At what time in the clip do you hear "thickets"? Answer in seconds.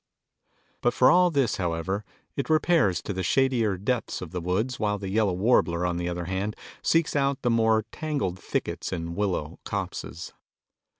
8.39-8.91